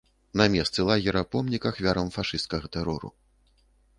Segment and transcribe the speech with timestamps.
[0.39, 3.13] На месцы лагера помнік ахвярам фашысцкага тэрору.